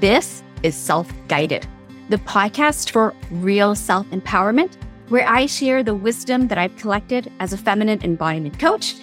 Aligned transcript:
This 0.00 0.44
is 0.62 0.76
Self 0.76 1.12
Guided, 1.26 1.66
the 2.08 2.18
podcast 2.18 2.90
for 2.90 3.12
real 3.32 3.74
self 3.74 4.06
empowerment, 4.10 4.76
where 5.08 5.28
I 5.28 5.46
share 5.46 5.82
the 5.82 5.94
wisdom 5.94 6.46
that 6.48 6.56
I've 6.56 6.76
collected 6.76 7.32
as 7.40 7.52
a 7.52 7.56
feminine 7.56 8.00
embodiment 8.04 8.60
coach. 8.60 8.94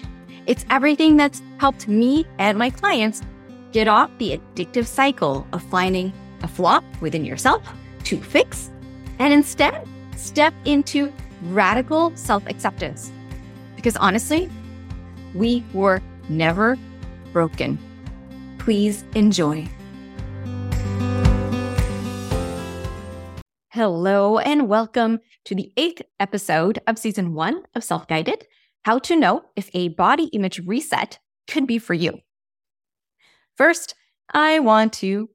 It's 0.46 0.66
everything 0.70 1.18
that's 1.18 1.42
helped 1.58 1.90
me 1.90 2.26
and 2.40 2.58
my 2.58 2.70
clients 2.70 3.22
get 3.74 3.90
off 3.90 4.10
the 4.20 4.40
addictive 4.40 4.86
cycle 4.86 5.46
of 5.52 5.62
finding 5.64 6.14
a 6.44 6.48
flaw 6.48 6.80
within 7.02 7.26
yourself 7.26 7.62
to 8.06 8.22
fix 8.22 8.72
and 9.20 9.34
instead 9.34 9.86
step 10.16 10.54
into 10.64 11.12
radical 11.50 12.16
self 12.16 12.48
acceptance. 12.48 13.12
Because 13.76 13.98
honestly, 13.98 14.50
we 15.34 15.62
were 15.74 16.02
never 16.30 16.78
broken. 17.34 17.78
Please 18.60 19.04
enjoy. 19.14 19.68
Hello, 23.76 24.38
and 24.38 24.70
welcome 24.70 25.20
to 25.44 25.54
the 25.54 25.74
eighth 25.76 26.02
episode 26.18 26.80
of 26.88 26.98
season 26.98 27.34
one 27.34 27.64
of 27.76 27.84
Self 27.84 28.08
Guided 28.08 28.48
How 28.84 29.00
to 29.00 29.18
Know 29.18 29.44
If 29.58 29.70
a 29.74 29.90
Body 29.90 30.28
Image 30.28 30.62
Reset 30.66 31.20
Could 31.50 31.68
Be 31.68 31.78
For 31.78 31.94
You. 31.94 32.20
First, 33.58 33.94
I 34.34 34.60
want 34.60 34.94
to 34.94 35.30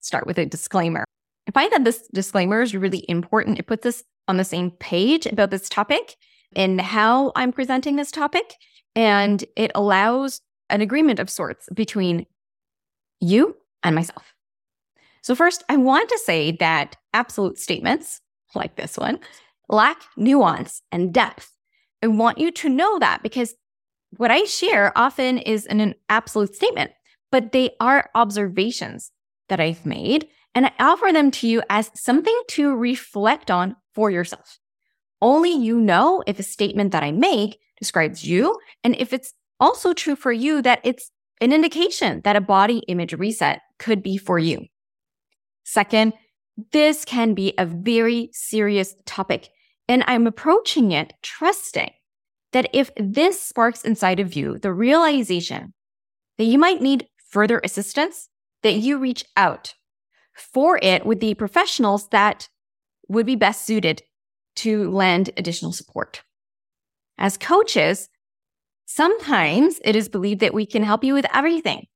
start 0.00 0.26
with 0.26 0.38
a 0.38 0.46
disclaimer. 0.46 1.04
I 1.46 1.52
find 1.52 1.70
that 1.70 1.84
this 1.84 2.08
disclaimer 2.12 2.62
is 2.62 2.74
really 2.74 3.04
important. 3.08 3.60
It 3.60 3.68
puts 3.68 3.86
us 3.86 4.02
on 4.26 4.38
the 4.38 4.44
same 4.44 4.72
page 4.72 5.26
about 5.26 5.52
this 5.52 5.68
topic 5.68 6.16
and 6.56 6.80
how 6.80 7.30
I'm 7.36 7.52
presenting 7.52 7.94
this 7.94 8.10
topic. 8.10 8.56
And 8.96 9.44
it 9.54 9.70
allows 9.76 10.40
an 10.68 10.80
agreement 10.80 11.20
of 11.20 11.30
sorts 11.30 11.68
between 11.72 12.26
you 13.20 13.54
and 13.84 13.94
myself. 13.94 14.34
So, 15.22 15.34
first, 15.34 15.62
I 15.68 15.76
want 15.76 16.08
to 16.08 16.18
say 16.18 16.52
that 16.52 16.96
absolute 17.14 17.58
statements 17.58 18.20
like 18.54 18.76
this 18.76 18.98
one 18.98 19.20
lack 19.68 20.02
nuance 20.16 20.82
and 20.90 21.14
depth. 21.14 21.56
I 22.02 22.08
want 22.08 22.38
you 22.38 22.50
to 22.50 22.68
know 22.68 22.98
that 22.98 23.22
because 23.22 23.54
what 24.16 24.30
I 24.30 24.44
share 24.44 24.92
often 24.96 25.38
is 25.38 25.64
an 25.66 25.94
absolute 26.08 26.54
statement, 26.54 26.90
but 27.30 27.52
they 27.52 27.70
are 27.80 28.10
observations 28.14 29.12
that 29.48 29.60
I've 29.60 29.86
made, 29.86 30.28
and 30.54 30.66
I 30.66 30.72
offer 30.78 31.10
them 31.12 31.30
to 31.32 31.48
you 31.48 31.62
as 31.70 31.90
something 31.94 32.38
to 32.48 32.74
reflect 32.74 33.50
on 33.50 33.76
for 33.94 34.10
yourself. 34.10 34.58
Only 35.22 35.52
you 35.52 35.80
know 35.80 36.22
if 36.26 36.38
a 36.38 36.42
statement 36.42 36.92
that 36.92 37.04
I 37.04 37.12
make 37.12 37.58
describes 37.78 38.24
you 38.24 38.58
and 38.82 38.96
if 38.96 39.12
it's 39.12 39.32
also 39.60 39.92
true 39.92 40.16
for 40.16 40.32
you 40.32 40.60
that 40.62 40.80
it's 40.82 41.10
an 41.40 41.52
indication 41.52 42.20
that 42.24 42.36
a 42.36 42.40
body 42.40 42.78
image 42.88 43.12
reset 43.12 43.60
could 43.78 44.02
be 44.02 44.16
for 44.16 44.38
you. 44.38 44.66
Second, 45.64 46.12
this 46.72 47.04
can 47.04 47.34
be 47.34 47.54
a 47.58 47.66
very 47.66 48.30
serious 48.32 48.94
topic, 49.06 49.48
and 49.88 50.04
I'm 50.06 50.26
approaching 50.26 50.92
it 50.92 51.14
trusting 51.22 51.90
that 52.52 52.68
if 52.72 52.90
this 52.96 53.40
sparks 53.40 53.82
inside 53.82 54.20
of 54.20 54.34
you 54.34 54.58
the 54.58 54.72
realization 54.72 55.72
that 56.38 56.44
you 56.44 56.58
might 56.58 56.82
need 56.82 57.06
further 57.28 57.60
assistance, 57.64 58.28
that 58.62 58.74
you 58.74 58.98
reach 58.98 59.24
out 59.36 59.74
for 60.34 60.78
it 60.82 61.04
with 61.06 61.20
the 61.20 61.34
professionals 61.34 62.08
that 62.08 62.48
would 63.08 63.26
be 63.26 63.36
best 63.36 63.66
suited 63.66 64.02
to 64.56 64.90
lend 64.90 65.30
additional 65.36 65.72
support. 65.72 66.22
As 67.18 67.38
coaches, 67.38 68.08
sometimes 68.86 69.80
it 69.84 69.96
is 69.96 70.08
believed 70.08 70.40
that 70.40 70.54
we 70.54 70.66
can 70.66 70.82
help 70.82 71.04
you 71.04 71.14
with 71.14 71.26
everything. 71.32 71.86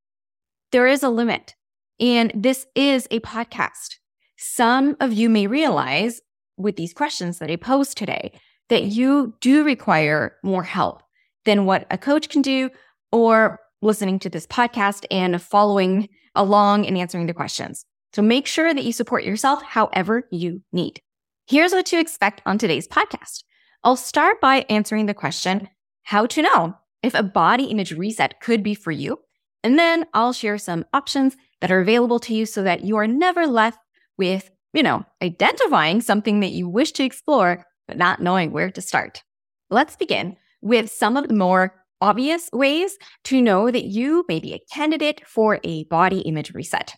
There 0.72 0.86
is 0.86 1.02
a 1.02 1.08
limit. 1.08 1.54
And 1.98 2.32
this 2.34 2.66
is 2.74 3.06
a 3.10 3.20
podcast. 3.20 3.96
Some 4.36 4.96
of 5.00 5.12
you 5.12 5.30
may 5.30 5.46
realize 5.46 6.20
with 6.56 6.76
these 6.76 6.92
questions 6.92 7.38
that 7.38 7.50
I 7.50 7.56
posed 7.56 7.96
today 7.96 8.32
that 8.68 8.84
you 8.84 9.34
do 9.40 9.64
require 9.64 10.36
more 10.42 10.62
help 10.62 11.02
than 11.44 11.64
what 11.64 11.86
a 11.90 11.98
coach 11.98 12.28
can 12.28 12.42
do 12.42 12.70
or 13.12 13.60
listening 13.82 14.18
to 14.18 14.28
this 14.28 14.46
podcast 14.46 15.04
and 15.10 15.40
following 15.40 16.08
along 16.34 16.86
and 16.86 16.98
answering 16.98 17.26
the 17.26 17.34
questions. 17.34 17.84
So 18.12 18.22
make 18.22 18.46
sure 18.46 18.72
that 18.72 18.84
you 18.84 18.92
support 18.92 19.24
yourself 19.24 19.62
however 19.62 20.26
you 20.30 20.62
need. 20.72 21.00
Here's 21.46 21.72
what 21.72 21.86
to 21.86 22.00
expect 22.00 22.42
on 22.44 22.58
today's 22.58 22.88
podcast. 22.88 23.44
I'll 23.84 23.96
start 23.96 24.40
by 24.40 24.66
answering 24.68 25.06
the 25.06 25.14
question, 25.14 25.68
how 26.02 26.26
to 26.26 26.42
know 26.42 26.74
if 27.02 27.14
a 27.14 27.22
body 27.22 27.64
image 27.64 27.92
reset 27.92 28.40
could 28.40 28.62
be 28.62 28.74
for 28.74 28.90
you. 28.90 29.18
And 29.62 29.78
then 29.78 30.06
I'll 30.12 30.32
share 30.32 30.58
some 30.58 30.84
options 30.92 31.36
that 31.60 31.70
are 31.70 31.80
available 31.80 32.18
to 32.20 32.34
you 32.34 32.46
so 32.46 32.62
that 32.62 32.84
you 32.84 32.96
are 32.96 33.06
never 33.06 33.46
left 33.46 33.78
with, 34.18 34.50
you 34.72 34.82
know, 34.82 35.04
identifying 35.22 36.00
something 36.00 36.40
that 36.40 36.52
you 36.52 36.68
wish 36.68 36.92
to 36.92 37.04
explore, 37.04 37.64
but 37.88 37.96
not 37.96 38.20
knowing 38.20 38.52
where 38.52 38.70
to 38.70 38.80
start. 38.80 39.22
Let's 39.70 39.96
begin 39.96 40.36
with 40.60 40.90
some 40.90 41.16
of 41.16 41.28
the 41.28 41.34
more 41.34 41.74
obvious 42.00 42.50
ways 42.52 42.98
to 43.24 43.40
know 43.40 43.70
that 43.70 43.84
you 43.84 44.24
may 44.28 44.40
be 44.40 44.52
a 44.52 44.74
candidate 44.74 45.22
for 45.26 45.60
a 45.64 45.84
body 45.84 46.20
image 46.20 46.52
reset. 46.52 46.94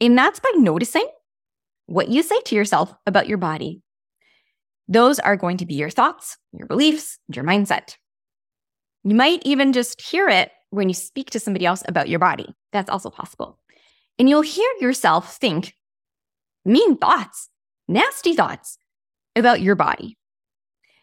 And 0.00 0.16
that's 0.16 0.40
by 0.40 0.50
noticing 0.56 1.06
what 1.86 2.08
you 2.08 2.22
say 2.22 2.40
to 2.42 2.54
yourself 2.54 2.94
about 3.06 3.28
your 3.28 3.38
body. 3.38 3.82
Those 4.86 5.18
are 5.18 5.36
going 5.36 5.56
to 5.58 5.66
be 5.66 5.74
your 5.74 5.90
thoughts, 5.90 6.36
your 6.52 6.66
beliefs, 6.66 7.18
your 7.34 7.44
mindset. 7.44 7.96
You 9.04 9.14
might 9.14 9.42
even 9.44 9.72
just 9.72 10.00
hear 10.00 10.28
it 10.28 10.50
when 10.70 10.88
you 10.88 10.94
speak 10.94 11.30
to 11.30 11.40
somebody 11.40 11.66
else 11.66 11.82
about 11.86 12.08
your 12.08 12.18
body. 12.18 12.54
That's 12.72 12.90
also 12.90 13.10
possible. 13.10 13.58
And 14.18 14.28
you'll 14.28 14.42
hear 14.42 14.70
yourself 14.80 15.36
think 15.36 15.74
mean 16.64 16.96
thoughts, 16.96 17.48
nasty 17.86 18.34
thoughts 18.34 18.78
about 19.36 19.60
your 19.60 19.74
body. 19.74 20.16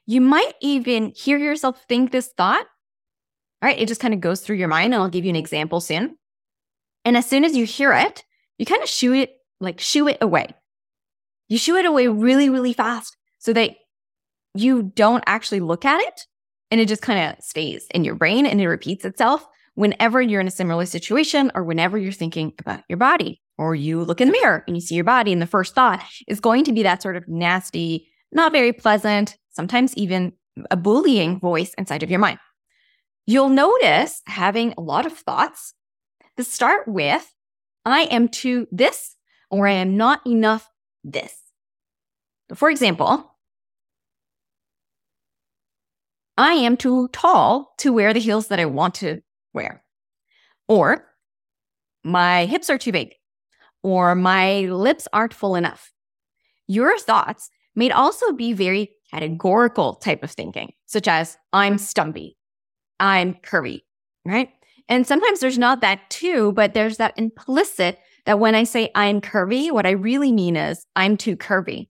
You 0.06 0.22
might 0.22 0.54
even 0.62 1.14
hear 1.16 1.38
yourself 1.38 1.84
think 1.88 2.12
this 2.12 2.32
thought. 2.38 2.66
All 3.62 3.70
right, 3.70 3.80
it 3.80 3.88
just 3.88 4.02
kind 4.02 4.14
of 4.14 4.20
goes 4.20 4.42
through 4.42 4.58
your 4.58 4.68
mind, 4.68 4.94
and 4.94 5.02
I'll 5.02 5.10
give 5.10 5.26
you 5.26 5.30
an 5.30 5.36
example 5.36 5.82
soon. 5.82 6.18
And 7.04 7.18
as 7.18 7.26
soon 7.26 7.44
as 7.46 7.56
you 7.56 7.66
hear 7.66 7.94
it, 7.94 8.24
you 8.58 8.66
kind 8.66 8.84
of 8.84 8.90
shoo 8.90 9.14
it, 9.14 9.32
like 9.60 9.80
shoo 9.80 10.08
it 10.08 10.18
away. 10.22 10.54
You 11.48 11.58
shoo 11.58 11.76
it 11.76 11.86
away 11.86 12.08
really, 12.08 12.50
really 12.50 12.74
fast 12.74 13.18
so 13.40 13.54
that 13.54 13.76
you 14.54 14.84
don't 14.84 15.24
actually 15.28 15.60
look 15.60 15.86
at 15.86 16.02
it 16.02 16.28
and 16.72 16.82
it 16.82 16.88
just 16.88 17.02
kind 17.02 17.32
of 17.32 17.44
stays 17.44 17.88
in 17.94 18.04
your 18.04 18.16
brain 18.16 18.46
and 18.46 18.60
it 18.60 18.68
repeats 18.68 19.06
itself 19.06 19.48
whenever 19.76 20.22
you're 20.22 20.42
in 20.42 20.48
a 20.48 20.52
similar 20.52 20.86
situation 20.86 21.52
or 21.54 21.64
whenever 21.64 21.98
you're 21.98 22.12
thinking 22.12 22.54
about 22.60 22.82
your 22.90 22.98
body 22.98 23.42
or 23.58 23.76
you 23.76 24.04
look 24.04 24.20
in 24.20 24.30
the 24.30 24.32
mirror 24.32 24.64
and 24.68 24.76
you 24.76 24.82
see 24.82 24.96
your 24.96 25.04
body 25.04 25.32
and 25.32 25.42
the 25.42 25.48
first 25.48 25.76
thought 25.76 26.04
is 26.28 26.40
going 26.40 26.64
to 26.64 26.74
be 26.74 26.84
that 26.84 27.02
sort 27.02 27.16
of 27.16 27.28
nasty, 27.28 28.08
not 28.32 28.52
very 28.52 28.74
pleasant, 28.74 29.38
sometimes 29.52 29.96
even 29.96 30.34
a 30.72 30.78
bullying 30.78 31.40
voice 31.40 31.74
inside 31.78 32.04
of 32.04 32.10
your 32.10 32.20
mind. 32.20 32.40
You'll 33.28 33.50
notice 33.50 34.22
having 34.28 34.74
a 34.78 34.82
lot 34.82 35.06
of 35.06 35.14
thoughts 35.14 35.74
that 36.38 36.46
start 36.46 36.88
with, 36.88 37.34
I 37.86 38.02
am 38.04 38.30
too 38.30 38.68
this 38.72 39.16
or 39.50 39.68
I 39.68 39.74
am 39.74 39.98
not 39.98 40.26
enough 40.26 40.70
this. 41.04 41.34
For 42.54 42.70
example, 42.70 43.32
I 46.38 46.54
am 46.54 46.78
too 46.78 47.10
tall 47.10 47.74
to 47.80 47.94
wear 47.94 48.14
the 48.14 48.20
heels 48.20 48.48
that 48.48 48.60
I 48.60 48.66
want 48.66 48.96
to 48.96 49.22
wear. 49.56 49.84
Or 50.68 51.08
my 52.04 52.46
hips 52.46 52.70
are 52.70 52.78
too 52.78 52.92
big. 52.92 53.14
Or 53.82 54.16
my 54.16 54.62
lips 54.62 55.08
aren't 55.14 55.34
full 55.34 55.56
enough. 55.56 55.92
Your 56.68 56.98
thoughts 56.98 57.50
may 57.76 57.92
also 57.92 58.32
be 58.32 58.54
very 58.54 58.92
categorical 59.12 59.96
type 59.96 60.24
of 60.24 60.32
thinking, 60.32 60.74
such 60.86 61.08
as 61.08 61.38
I'm 61.54 61.78
stumpy, 61.78 62.38
I'm 63.00 63.36
curvy, 63.36 63.82
right? 64.26 64.50
And 64.88 65.06
sometimes 65.06 65.40
there's 65.40 65.58
not 65.58 65.82
that 65.82 66.10
too, 66.10 66.52
but 66.54 66.74
there's 66.74 66.98
that 66.98 67.18
implicit 67.18 68.00
that 68.26 68.40
when 68.40 68.56
I 68.56 68.64
say 68.64 68.92
I'm 68.96 69.22
curvy, 69.22 69.72
what 69.72 69.86
I 69.86 69.92
really 69.92 70.32
mean 70.32 70.56
is 70.56 70.86
I'm 70.96 71.18
too 71.18 71.36
curvy. 71.36 71.90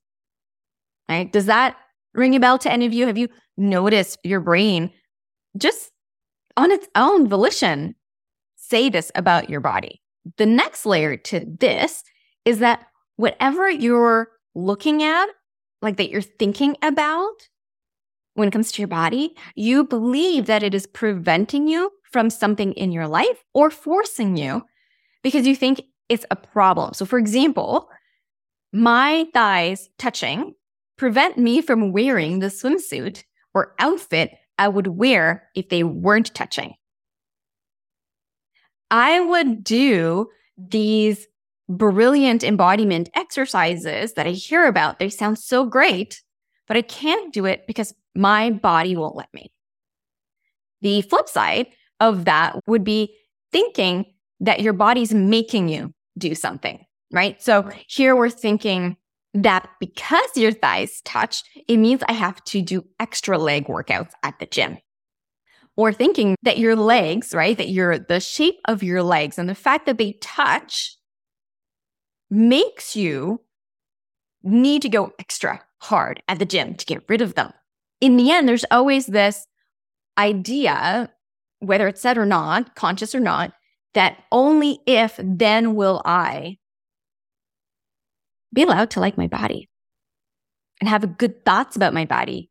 Right? 1.08 1.32
Does 1.32 1.46
that 1.46 1.78
ring 2.14 2.36
a 2.36 2.40
bell 2.40 2.58
to 2.60 2.72
any 2.72 2.86
of 2.86 2.94
you? 2.94 3.06
Have 3.06 3.18
you 3.18 3.30
noticed 3.58 4.18
your 4.24 4.40
brain 4.40 4.92
just 5.58 5.92
on 6.58 6.72
its 6.72 6.88
own 6.96 7.28
volition 7.28 7.96
say 8.56 8.90
this 8.90 9.12
about 9.16 9.50
your 9.50 9.62
body? 9.62 10.02
The 10.38 10.46
next 10.46 10.86
layer 10.86 11.18
to 11.18 11.46
this 11.60 12.04
is 12.46 12.60
that 12.60 12.86
whatever 13.16 13.70
you're 13.70 14.30
looking 14.54 15.04
at, 15.04 15.28
like 15.82 15.98
that 15.98 16.10
you're 16.10 16.22
thinking 16.22 16.76
about 16.82 17.50
when 18.34 18.48
it 18.48 18.52
comes 18.52 18.72
to 18.72 18.82
your 18.82 18.88
body, 18.88 19.36
you 19.56 19.84
believe 19.84 20.46
that 20.46 20.64
it 20.64 20.74
is 20.74 20.88
preventing 20.88 21.68
you 21.68 21.92
from 22.04 22.30
something 22.30 22.74
in 22.74 22.92
your 22.92 23.08
life 23.08 23.44
or 23.54 23.70
forcing 23.70 24.38
you 24.38 24.64
because 25.24 25.48
you 25.48 25.56
think 25.56 25.82
it's 26.10 26.26
a 26.30 26.36
problem. 26.36 26.94
So, 26.94 27.06
for 27.06 27.18
example, 27.18 27.90
my 28.72 29.28
thighs 29.34 29.90
touching 29.98 30.54
prevent 30.98 31.38
me 31.38 31.62
from 31.62 31.92
wearing 31.92 32.40
the 32.40 32.48
swimsuit 32.48 33.24
or 33.54 33.74
outfit 33.80 34.32
I 34.58 34.68
would 34.68 34.88
wear 34.88 35.50
if 35.56 35.70
they 35.70 35.84
weren't 35.84 36.34
touching. 36.34 36.76
I 38.92 39.20
would 39.20 39.64
do 39.64 40.30
these 40.58 41.28
brilliant 41.68 42.44
embodiment 42.44 43.10
exercises 43.16 44.14
that 44.14 44.28
I 44.28 44.32
hear 44.32 44.68
about, 44.68 45.00
they 45.00 45.10
sound 45.10 45.40
so 45.40 45.66
great, 45.66 46.22
but 46.68 46.78
I 46.78 46.82
can't 46.82 47.34
do 47.34 47.46
it 47.46 47.66
because 47.68 47.94
my 48.16 48.52
body 48.52 48.96
won't 48.96 49.16
let 49.16 49.34
me. 49.34 49.52
The 50.82 51.02
flip 51.02 51.28
side 51.28 51.68
of 52.00 52.26
that 52.26 52.60
would 52.68 52.84
be 52.84 53.16
thinking 53.52 54.06
that 54.42 54.62
your 54.62 54.74
body's 54.74 55.14
making 55.14 55.70
you 55.70 55.94
do 56.18 56.36
something, 56.36 56.86
right? 57.12 57.42
So 57.42 57.70
here 57.88 58.16
we're 58.16 58.30
thinking 58.30 58.98
that 59.36 59.70
because 59.80 60.36
your 60.36 60.52
thighs 60.52 61.02
touch, 61.04 61.44
it 61.68 61.78
means 61.78 62.02
I 62.08 62.14
have 62.14 62.44
to 62.46 62.62
do 62.62 62.86
extra 63.00 63.38
leg 63.38 63.68
workouts 63.68 64.12
at 64.24 64.40
the 64.40 64.46
gym. 64.46 64.78
Or 65.78 65.92
thinking 65.92 66.36
that 66.44 66.58
your 66.58 66.76
legs, 66.76 67.34
right, 67.34 67.58
that 67.58 67.68
your 67.68 68.00
the 68.00 68.22
shape 68.22 68.62
of 68.66 68.82
your 68.82 69.04
legs 69.04 69.38
and 69.38 69.50
the 69.50 69.56
fact 69.56 69.86
that 69.86 69.98
they 69.98 70.14
touch 70.22 70.96
makes 72.30 72.96
you 72.96 73.42
need 74.42 74.82
to 74.84 74.90
go 74.90 75.12
extra 75.20 75.62
hard 75.82 76.24
at 76.30 76.40
the 76.40 76.46
gym 76.46 76.76
to 76.76 76.86
get 76.86 77.04
rid 77.10 77.22
of 77.22 77.36
them. 77.36 77.52
In 78.00 78.16
the 78.16 78.32
end, 78.32 78.48
there's 78.48 78.66
always 78.72 79.08
this 79.08 79.48
idea, 80.18 81.12
whether 81.60 81.90
it's 81.90 82.02
said 82.02 82.18
or 82.18 82.26
not, 82.26 82.76
conscious 82.76 83.14
or 83.14 83.20
not, 83.20 83.52
that 83.96 84.24
only 84.32 84.80
if 84.86 85.20
then 85.22 85.76
will 85.76 86.02
I 86.06 86.58
be 88.56 88.64
allowed 88.64 88.90
to 88.92 89.00
like 89.00 89.18
my 89.18 89.28
body 89.28 89.70
and 90.80 90.90
have 90.90 91.18
good 91.18 91.46
thoughts 91.46 91.76
about 91.76 91.94
my 91.94 92.06
body. 92.06 92.50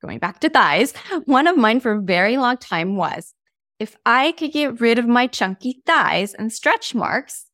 Going 0.00 0.18
back 0.18 0.40
to 0.40 0.48
thighs, 0.48 0.92
one 1.26 1.46
of 1.46 1.56
mine 1.56 1.78
for 1.78 1.92
a 1.92 2.02
very 2.02 2.36
long 2.36 2.56
time 2.56 2.96
was 2.96 3.34
if 3.78 3.96
I 4.04 4.32
could 4.32 4.52
get 4.52 4.80
rid 4.80 4.98
of 4.98 5.06
my 5.06 5.26
chunky 5.26 5.82
thighs 5.86 6.34
and 6.34 6.52
stretch 6.52 6.94
marks, 6.94 7.46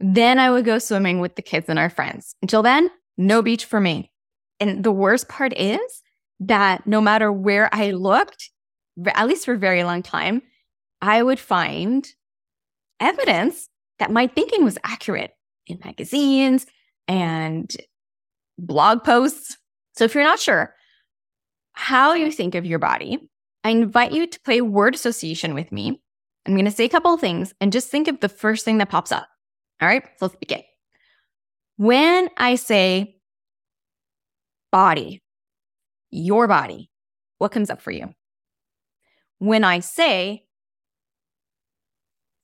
then 0.00 0.38
I 0.38 0.50
would 0.50 0.64
go 0.64 0.78
swimming 0.78 1.20
with 1.20 1.36
the 1.36 1.42
kids 1.42 1.68
and 1.68 1.78
our 1.78 1.90
friends. 1.90 2.34
Until 2.42 2.62
then, 2.62 2.90
no 3.16 3.42
beach 3.42 3.64
for 3.64 3.80
me. 3.80 4.10
And 4.58 4.84
the 4.84 4.92
worst 4.92 5.28
part 5.28 5.52
is 5.56 6.02
that 6.40 6.86
no 6.86 7.00
matter 7.00 7.32
where 7.32 7.68
I 7.72 7.92
looked, 7.92 8.50
at 9.06 9.26
least 9.26 9.44
for 9.44 9.54
a 9.54 9.58
very 9.58 9.84
long 9.84 10.02
time, 10.02 10.42
I 11.00 11.22
would 11.22 11.38
find 11.38 12.06
evidence 13.00 13.68
that 13.98 14.10
my 14.10 14.26
thinking 14.26 14.64
was 14.64 14.78
accurate 14.84 15.32
in 15.66 15.78
magazines 15.84 16.66
and 17.08 17.74
blog 18.58 19.04
posts. 19.04 19.56
So 19.94 20.04
if 20.04 20.14
you're 20.14 20.24
not 20.24 20.40
sure 20.40 20.74
how 21.72 22.14
you 22.14 22.30
think 22.30 22.54
of 22.54 22.66
your 22.66 22.78
body, 22.78 23.18
I 23.64 23.70
invite 23.70 24.12
you 24.12 24.26
to 24.26 24.40
play 24.40 24.60
word 24.60 24.94
association 24.94 25.54
with 25.54 25.72
me. 25.72 26.00
I'm 26.46 26.54
going 26.54 26.64
to 26.64 26.70
say 26.70 26.84
a 26.84 26.88
couple 26.88 27.14
of 27.14 27.20
things 27.20 27.54
and 27.60 27.72
just 27.72 27.88
think 27.88 28.08
of 28.08 28.20
the 28.20 28.28
first 28.28 28.64
thing 28.64 28.78
that 28.78 28.90
pops 28.90 29.12
up. 29.12 29.28
All 29.80 29.88
right, 29.88 30.02
so 30.18 30.26
let's 30.26 30.36
begin. 30.36 30.62
When 31.76 32.28
I 32.36 32.56
say 32.56 33.16
body, 34.70 35.22
your 36.10 36.46
body, 36.46 36.90
what 37.38 37.52
comes 37.52 37.70
up 37.70 37.80
for 37.80 37.90
you? 37.90 38.12
When 39.38 39.64
I 39.64 39.80
say 39.80 40.44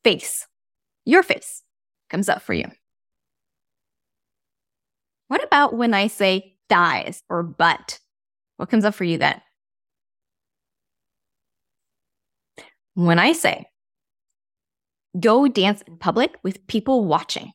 face, 0.04 0.46
your 1.04 1.22
face 1.22 1.62
comes 2.10 2.28
up 2.28 2.42
for 2.42 2.54
you. 2.54 2.66
What 5.28 5.44
about 5.44 5.74
when 5.74 5.94
I 5.94 6.08
say 6.08 6.56
thighs 6.68 7.22
or 7.28 7.42
butt? 7.42 7.98
What 8.56 8.70
comes 8.70 8.84
up 8.84 8.94
for 8.94 9.04
you 9.04 9.18
then? 9.18 9.40
When 12.94 13.18
I 13.18 13.32
say 13.32 13.66
go 15.18 15.48
dance 15.48 15.82
in 15.82 15.96
public 15.98 16.36
with 16.42 16.66
people 16.66 17.04
watching, 17.04 17.52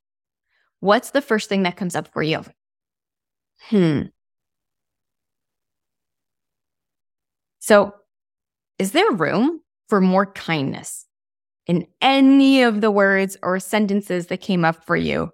what's 0.80 1.12
the 1.12 1.22
first 1.22 1.50
thing 1.50 1.64
that 1.64 1.76
comes 1.76 1.96
up 1.96 2.08
for 2.14 2.24
you? 2.24 2.44
Hmm. 3.70 4.04
So, 7.60 7.94
is 8.80 8.92
there 8.92 9.12
room 9.12 9.62
for 9.88 10.02
more 10.02 10.26
kindness 10.26 11.06
in 11.68 11.88
any 12.02 12.64
of 12.64 12.82
the 12.82 12.92
words 12.92 13.38
or 13.42 13.60
sentences 13.60 14.28
that 14.28 14.42
came 14.42 14.66
up 14.66 14.86
for 14.86 14.96
you 14.96 15.30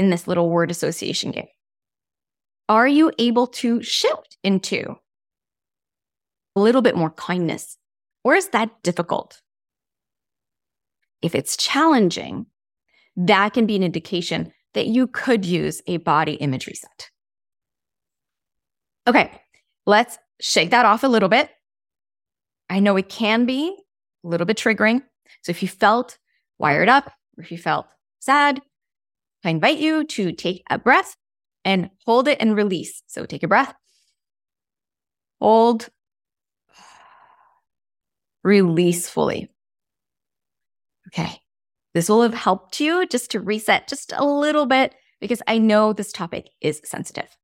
in 0.00 0.08
this 0.08 0.26
little 0.26 0.48
word 0.48 0.70
association 0.70 1.30
game? 1.30 1.46
Are 2.70 2.88
you 2.88 3.12
able 3.18 3.46
to 3.48 3.82
shift 3.82 4.38
into 4.42 4.96
a 6.56 6.60
little 6.60 6.80
bit 6.80 6.96
more 6.96 7.10
kindness? 7.10 7.76
Or 8.24 8.34
is 8.34 8.48
that 8.48 8.82
difficult? 8.82 9.42
If 11.20 11.34
it's 11.34 11.54
challenging, 11.54 12.46
that 13.14 13.52
can 13.52 13.66
be 13.66 13.76
an 13.76 13.82
indication 13.82 14.52
that 14.72 14.86
you 14.86 15.06
could 15.06 15.44
use 15.44 15.82
a 15.86 15.98
body 15.98 16.34
image 16.34 16.66
reset. 16.66 17.10
Okay, 19.06 19.30
let's 19.84 20.16
shake 20.40 20.70
that 20.70 20.86
off 20.86 21.04
a 21.04 21.08
little 21.08 21.28
bit. 21.28 21.50
I 22.70 22.80
know 22.80 22.96
it 22.96 23.10
can 23.10 23.44
be 23.44 23.76
a 24.24 24.28
little 24.28 24.46
bit 24.46 24.56
triggering. 24.56 25.02
So 25.42 25.50
if 25.50 25.60
you 25.60 25.68
felt 25.68 26.16
wired 26.58 26.88
up 26.88 27.12
or 27.36 27.42
if 27.42 27.52
you 27.52 27.58
felt 27.58 27.86
sad, 28.20 28.62
I 29.44 29.50
invite 29.50 29.78
you 29.78 30.04
to 30.04 30.32
take 30.32 30.62
a 30.70 30.78
breath 30.78 31.16
and 31.64 31.90
hold 32.06 32.28
it 32.28 32.38
and 32.40 32.56
release. 32.56 33.02
So 33.06 33.24
take 33.24 33.42
a 33.42 33.48
breath, 33.48 33.74
hold, 35.40 35.88
release 38.42 39.08
fully. 39.08 39.50
Okay. 41.08 41.40
This 41.92 42.08
will 42.08 42.22
have 42.22 42.34
helped 42.34 42.80
you 42.80 43.06
just 43.06 43.32
to 43.32 43.40
reset 43.40 43.88
just 43.88 44.12
a 44.16 44.24
little 44.24 44.66
bit 44.66 44.94
because 45.20 45.42
I 45.46 45.58
know 45.58 45.92
this 45.92 46.12
topic 46.12 46.48
is 46.60 46.80
sensitive. 46.84 47.36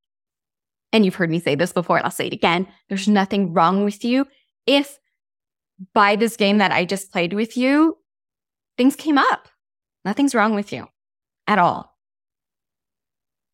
And 0.93 1.05
you've 1.05 1.17
heard 1.17 1.31
me 1.31 1.41
say 1.41 1.57
this 1.57 1.73
before, 1.73 2.03
I'll 2.05 2.11
say 2.11 2.29
it 2.29 2.33
again. 2.33 2.69
There's 2.89 3.09
nothing 3.09 3.53
wrong 3.53 3.85
with 3.85 4.05
you 4.05 4.27
if 4.67 4.99
by 5.93 6.17
this 6.17 6.37
game 6.37 6.59
that 6.59 6.73
I 6.73 6.85
just 6.85 7.13
played 7.13 7.33
with 7.33 7.57
you, 7.57 7.99
things 8.77 8.97
came 8.97 9.19
up. 9.19 9.49
Nothing's 10.05 10.35
wrong 10.35 10.55
with 10.55 10.73
you 10.73 10.87
at 11.47 11.59
all. 11.59 11.95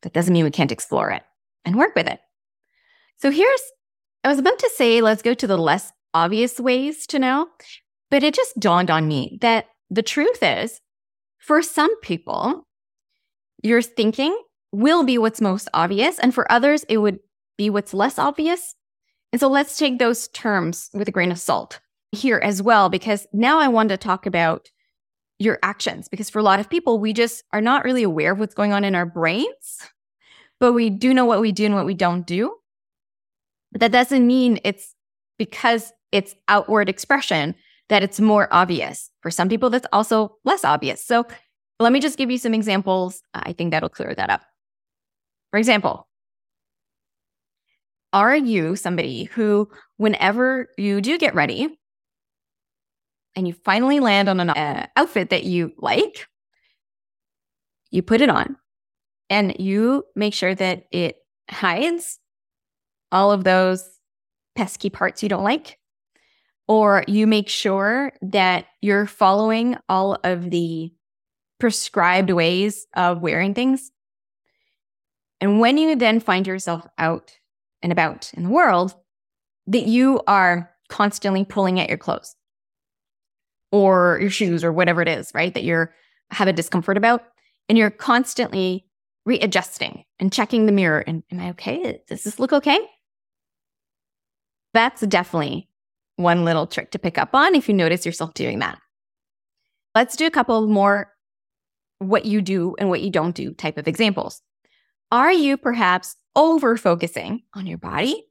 That 0.01 0.13
doesn't 0.13 0.33
mean 0.33 0.43
we 0.43 0.51
can't 0.51 0.71
explore 0.71 1.11
it 1.11 1.23
and 1.65 1.77
work 1.77 1.95
with 1.95 2.07
it. 2.07 2.19
So 3.17 3.31
here's, 3.31 3.61
I 4.23 4.27
was 4.27 4.39
about 4.39 4.59
to 4.59 4.71
say, 4.75 5.01
let's 5.01 5.21
go 5.21 5.33
to 5.33 5.47
the 5.47 5.57
less 5.57 5.91
obvious 6.13 6.59
ways 6.59 7.07
to 7.07 7.19
know, 7.19 7.47
but 8.11 8.23
it 8.23 8.33
just 8.33 8.59
dawned 8.59 8.91
on 8.91 9.07
me 9.07 9.37
that 9.41 9.67
the 9.89 10.03
truth 10.03 10.43
is, 10.43 10.81
for 11.37 11.61
some 11.61 11.99
people, 12.01 12.67
your 13.61 13.81
thinking 13.81 14.37
will 14.71 15.03
be 15.03 15.17
what's 15.17 15.41
most 15.41 15.69
obvious, 15.73 16.19
and 16.19 16.33
for 16.33 16.51
others, 16.51 16.83
it 16.89 16.97
would 16.97 17.19
be 17.57 17.69
what's 17.69 17.93
less 17.93 18.17
obvious. 18.17 18.75
And 19.31 19.39
so 19.39 19.47
let's 19.47 19.77
take 19.77 19.99
those 19.99 20.27
terms 20.29 20.89
with 20.93 21.07
a 21.07 21.11
grain 21.11 21.31
of 21.31 21.39
salt 21.39 21.79
here 22.11 22.37
as 22.37 22.61
well, 22.61 22.89
because 22.89 23.27
now 23.33 23.59
I 23.59 23.67
want 23.67 23.89
to 23.89 23.97
talk 23.97 24.25
about 24.25 24.69
your 25.39 25.59
actions. 25.63 26.07
Because 26.07 26.29
for 26.29 26.39
a 26.39 26.43
lot 26.43 26.59
of 26.59 26.69
people, 26.69 26.99
we 26.99 27.13
just 27.13 27.43
are 27.51 27.61
not 27.61 27.83
really 27.83 28.03
aware 28.03 28.31
of 28.31 28.39
what's 28.39 28.53
going 28.53 28.73
on 28.73 28.83
in 28.83 28.95
our 28.95 29.05
brains, 29.05 29.79
but 30.59 30.73
we 30.73 30.89
do 30.89 31.13
know 31.13 31.25
what 31.25 31.41
we 31.41 31.51
do 31.51 31.65
and 31.65 31.75
what 31.75 31.85
we 31.85 31.93
don't 31.93 32.25
do. 32.25 32.55
But 33.71 33.81
that 33.81 33.91
doesn't 33.91 34.25
mean 34.25 34.59
it's 34.63 34.95
because 35.37 35.91
it's 36.11 36.35
outward 36.47 36.89
expression 36.89 37.55
that 37.89 38.03
it's 38.03 38.19
more 38.19 38.47
obvious. 38.51 39.09
For 39.21 39.31
some 39.31 39.49
people, 39.49 39.69
that's 39.69 39.87
also 39.91 40.37
less 40.45 40.63
obvious. 40.63 41.03
So 41.03 41.25
let 41.79 41.91
me 41.91 41.99
just 41.99 42.17
give 42.17 42.31
you 42.31 42.37
some 42.37 42.53
examples. 42.53 43.21
I 43.33 43.53
think 43.53 43.71
that'll 43.71 43.89
clear 43.89 44.13
that 44.15 44.29
up. 44.29 44.41
For 45.51 45.57
example, 45.57 46.07
are 48.13 48.35
you 48.35 48.75
somebody 48.75 49.25
who, 49.25 49.69
whenever 49.97 50.69
you 50.77 51.01
do 51.01 51.17
get 51.17 51.35
ready 51.35 51.79
and 53.35 53.47
you 53.47 53.53
finally 53.53 53.99
land 53.99 54.29
on 54.29 54.39
an 54.39 54.49
uh, 54.49 54.87
outfit 54.95 55.29
that 55.29 55.43
you 55.43 55.73
like, 55.77 56.27
you 57.91 58.01
put 58.01 58.21
it 58.21 58.29
on 58.29 58.57
and 59.29 59.59
you 59.59 60.03
make 60.15 60.33
sure 60.33 60.53
that 60.53 60.85
it 60.91 61.17
hides 61.49 62.19
all 63.11 63.31
of 63.31 63.43
those 63.43 63.87
pesky 64.55 64.89
parts 64.89 65.23
you 65.23 65.29
don't 65.29 65.43
like? 65.43 65.79
Or 66.67 67.03
you 67.07 67.27
make 67.27 67.49
sure 67.49 68.13
that 68.21 68.65
you're 68.81 69.05
following 69.05 69.77
all 69.89 70.17
of 70.23 70.49
the 70.49 70.93
prescribed 71.59 72.29
ways 72.29 72.87
of 72.95 73.21
wearing 73.21 73.53
things. 73.53 73.91
And 75.41 75.59
when 75.59 75.77
you 75.77 75.95
then 75.95 76.19
find 76.19 76.47
yourself 76.47 76.87
out 76.97 77.37
and 77.81 77.91
about 77.91 78.31
in 78.33 78.43
the 78.43 78.49
world, 78.49 78.95
that 79.67 79.87
you 79.87 80.21
are 80.25 80.69
constantly 80.89 81.43
pulling 81.43 81.79
at 81.79 81.89
your 81.89 81.97
clothes 81.97 82.35
or 83.73 84.19
your 84.21 84.29
shoes 84.29 84.63
or 84.63 84.71
whatever 84.71 85.01
it 85.01 85.07
is, 85.07 85.31
right? 85.33 85.53
That 85.55 85.63
you're 85.63 85.93
have 86.29 86.47
a 86.47 86.53
discomfort 86.53 86.95
about. 86.95 87.23
And 87.67 87.77
you're 87.77 87.89
constantly 87.89 88.85
readjusting 89.25 90.03
and 90.19 90.31
checking 90.31 90.67
the 90.67 90.71
mirror. 90.71 90.99
And 90.99 91.23
am 91.31 91.39
I 91.39 91.49
okay? 91.51 92.01
Does 92.07 92.23
this 92.23 92.39
look 92.39 92.53
okay? 92.53 92.77
That's 94.73 95.01
definitely 95.01 95.69
one 96.17 96.45
little 96.45 96.67
trick 96.67 96.91
to 96.91 96.99
pick 96.99 97.17
up 97.17 97.33
on 97.33 97.55
if 97.55 97.67
you 97.67 97.73
notice 97.73 98.05
yourself 98.05 98.35
doing 98.35 98.59
that. 98.59 98.77
Let's 99.95 100.15
do 100.15 100.27
a 100.27 100.31
couple 100.31 100.67
more 100.67 101.11
what 101.97 102.25
you 102.25 102.41
do 102.41 102.75
and 102.77 102.89
what 102.89 103.01
you 103.01 103.09
don't 103.09 103.35
do 103.35 103.53
type 103.53 103.77
of 103.77 103.87
examples. 103.87 104.41
Are 105.11 105.31
you 105.31 105.57
perhaps 105.57 106.15
over 106.35 106.77
focusing 106.77 107.41
on 107.55 107.65
your 107.65 107.77
body? 107.79 108.25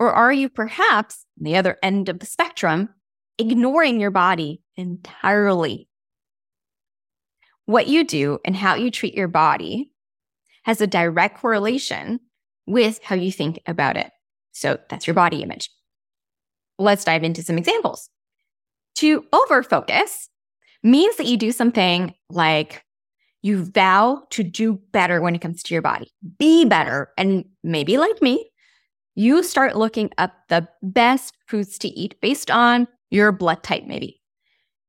Or 0.00 0.12
are 0.12 0.32
you 0.32 0.48
perhaps, 0.48 1.24
on 1.38 1.44
the 1.44 1.56
other 1.56 1.76
end 1.82 2.08
of 2.08 2.18
the 2.18 2.26
spectrum, 2.26 2.88
ignoring 3.38 4.00
your 4.00 4.10
body 4.10 4.62
entirely? 4.78 5.88
What 7.66 7.88
you 7.88 8.04
do 8.04 8.38
and 8.46 8.56
how 8.56 8.76
you 8.76 8.90
treat 8.90 9.14
your 9.14 9.28
body 9.28 9.90
has 10.62 10.80
a 10.80 10.86
direct 10.86 11.38
correlation 11.38 12.20
with 12.66 13.00
how 13.02 13.14
you 13.16 13.30
think 13.30 13.60
about 13.66 13.98
it. 13.98 14.10
So 14.52 14.78
that's 14.88 15.06
your 15.06 15.14
body 15.14 15.42
image. 15.42 15.70
Let's 16.78 17.04
dive 17.04 17.24
into 17.24 17.42
some 17.42 17.58
examples. 17.58 18.08
To 18.96 19.22
overfocus 19.32 20.28
means 20.82 21.16
that 21.16 21.26
you 21.26 21.36
do 21.36 21.52
something 21.52 22.14
like 22.30 22.84
you 23.42 23.64
vow 23.64 24.24
to 24.30 24.42
do 24.42 24.80
better 24.92 25.20
when 25.20 25.34
it 25.34 25.40
comes 25.40 25.62
to 25.62 25.74
your 25.74 25.82
body, 25.82 26.10
be 26.38 26.64
better. 26.64 27.10
And 27.16 27.44
maybe 27.62 27.98
like 27.98 28.20
me, 28.20 28.50
you 29.14 29.42
start 29.42 29.76
looking 29.76 30.10
up 30.18 30.32
the 30.48 30.68
best 30.82 31.34
foods 31.46 31.78
to 31.78 31.88
eat 31.88 32.20
based 32.20 32.50
on 32.50 32.88
your 33.10 33.32
blood 33.32 33.62
type, 33.62 33.84
maybe. 33.86 34.17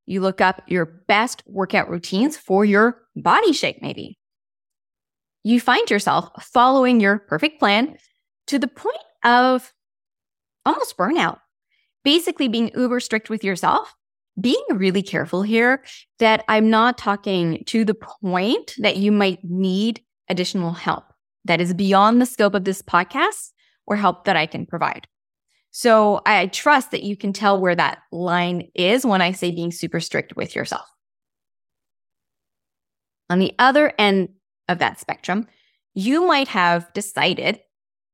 You 0.10 0.22
look 0.22 0.42
up 0.42 0.63
your 0.66 0.86
best 1.08 1.44
workout 1.46 1.88
routines 1.88 2.36
for 2.36 2.66
your 2.66 3.00
body 3.16 3.54
shape, 3.54 3.78
maybe. 3.80 4.18
You 5.44 5.60
find 5.60 5.88
yourself 5.88 6.30
following 6.42 7.00
your 7.00 7.20
perfect 7.20 7.60
plan 7.60 7.96
to 8.48 8.58
the 8.58 8.68
point 8.68 8.98
of 9.24 9.72
almost 10.66 10.98
burnout, 10.98 11.38
basically 12.04 12.48
being 12.48 12.72
uber 12.75 13.00
strict 13.00 13.30
with 13.30 13.44
yourself 13.44 13.96
being 14.42 14.63
really 14.72 15.04
careful 15.04 15.42
here 15.42 15.84
that 16.18 16.44
I'm 16.48 16.70
not 16.70 16.98
talking 16.98 17.63
to 17.68 17.86
the 17.86 17.94
point 17.94 18.74
that 18.80 18.98
you 18.98 19.12
might 19.12 19.44
need 19.44 20.01
additional 20.30 20.72
help 20.72 21.04
that 21.46 21.62
is 21.62 21.74
beyond 21.74 22.22
the 22.22 22.25
scope 22.25 22.56
of 22.56 22.63
this 22.63 22.82
podcast 22.82 23.51
or 23.86 23.96
help 23.96 24.25
that 24.25 24.38
I 24.38 24.46
can 24.46 24.66
provide. 24.66 25.08
So 25.72 26.22
I 26.26 26.48
trust 26.48 26.92
that 26.92 27.04
you 27.04 27.16
can 27.16 27.34
tell 27.34 27.60
where 27.60 27.76
that 27.76 28.00
line 28.12 28.70
is 28.74 29.06
when 29.06 29.22
I 29.22 29.32
say 29.32 29.52
being 29.52 29.72
super 29.72 30.00
strict 30.00 30.36
with 30.36 30.56
yourself. 30.56 30.88
On 33.30 33.40
the 33.40 33.54
other 33.60 33.94
end 34.00 34.30
of 34.68 34.80
that 34.80 35.00
spectrum, 35.00 35.48
you 35.94 36.26
might 36.26 36.48
have 36.48 36.92
decided, 36.94 37.60